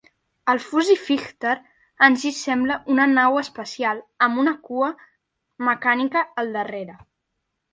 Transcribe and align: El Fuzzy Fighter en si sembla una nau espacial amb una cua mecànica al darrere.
El 0.51 0.59
Fuzzy 0.61 0.95
Fighter 1.01 1.51
en 2.07 2.17
si 2.23 2.31
sembla 2.37 2.77
una 2.95 3.07
nau 3.13 3.37
espacial 3.43 4.01
amb 4.29 4.41
una 4.45 4.55
cua 4.71 4.91
mecànica 5.69 6.25
al 6.45 6.51
darrere. 6.57 6.99